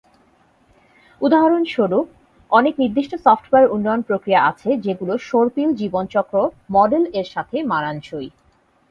উদাহরণস্বরূপ, 1.21 2.05
অনেক 2.51 2.73
নির্দিষ্ট 2.79 3.13
সফটওয়্যার 3.25 3.71
উন্নয়ন 3.71 4.01
প্রক্রিয়া 4.01 4.39
আছে 4.49 4.69
যেগুলো 4.85 5.13
সর্পিল 5.29 5.69
জীবনচক্র 5.73 6.35
"মডেল"-এর 6.71 7.27
সাথে 7.33 7.57
মানানসই। 7.71 8.27